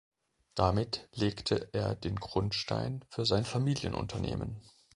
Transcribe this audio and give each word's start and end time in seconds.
Damit 0.55 1.07
legte 1.13 1.69
er 1.73 1.93
den 1.93 2.15
Grundstein 2.15 3.05
für 3.11 3.23
sein 3.23 3.45
Familienunternehmen. 3.45 4.59